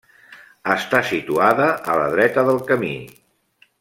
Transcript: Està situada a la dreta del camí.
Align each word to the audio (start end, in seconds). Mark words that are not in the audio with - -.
Està 0.75 1.01
situada 1.09 1.67
a 1.95 1.99
la 2.03 2.09
dreta 2.15 2.49
del 2.49 2.59
camí. 2.73 2.95